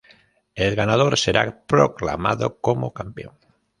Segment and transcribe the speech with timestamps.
[0.55, 3.35] El ganador será proclamado como Campeón.